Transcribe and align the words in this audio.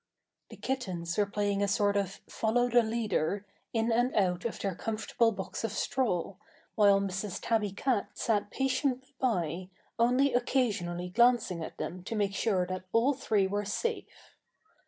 The 0.49 0.55
kittens 0.57 1.15
were 1.15 1.27
playing 1.27 1.61
a 1.61 1.67
sort 1.67 1.95
of 1.95 2.21
"follow 2.27 2.67
the 2.69 2.81
leader" 2.81 3.45
in 3.71 3.91
and 3.91 4.11
out 4.15 4.45
of 4.45 4.57
their 4.59 4.73
comfortable 4.73 5.31
box 5.31 5.63
of 5.63 5.71
straw, 5.71 6.37
while 6.73 6.99
Mrs. 6.99 7.37
Tabby 7.39 7.69
Cat 7.71 8.07
sat 8.15 8.49
patiently 8.49 9.13
by, 9.19 9.69
only 9.99 10.33
occasionally 10.33 11.09
glancing 11.09 11.63
at 11.63 11.77
them 11.77 12.03
to 12.05 12.15
make 12.15 12.33
sure 12.33 12.65
that 12.65 12.85
all 12.91 13.13
three 13.13 13.45
were 13.45 13.63
safe. 13.63 14.33